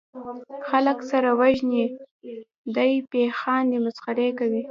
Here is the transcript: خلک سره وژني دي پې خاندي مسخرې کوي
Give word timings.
خلک 0.69 0.97
سره 1.11 1.29
وژني 1.39 1.83
دي 2.75 2.91
پې 3.11 3.21
خاندي 3.39 3.77
مسخرې 3.85 4.29
کوي 4.39 4.59